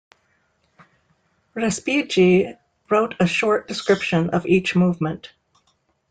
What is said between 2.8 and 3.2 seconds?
wrote